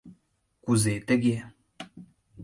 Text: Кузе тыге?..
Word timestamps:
Кузе 0.63 0.95
тыге?.. 1.07 1.37